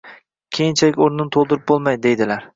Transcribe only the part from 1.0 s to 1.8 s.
o‘rnini to‘ldirib